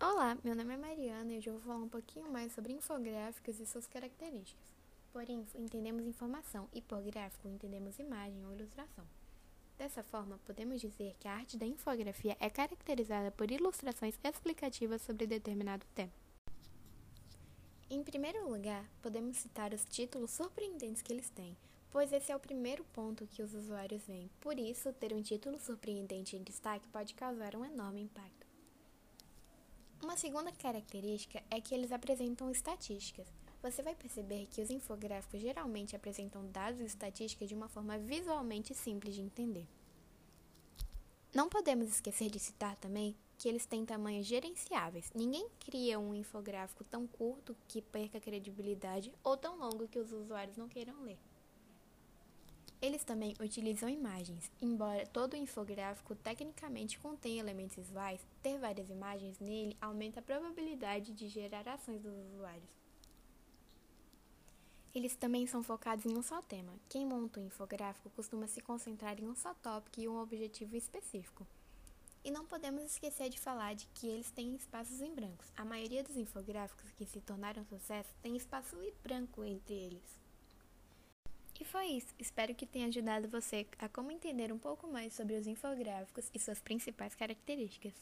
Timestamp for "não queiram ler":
50.56-51.18